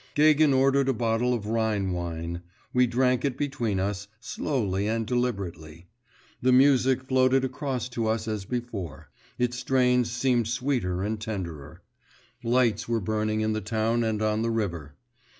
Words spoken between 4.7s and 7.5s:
and deliberately. The music floated